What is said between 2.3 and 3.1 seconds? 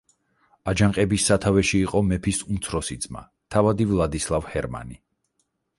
უმცროსი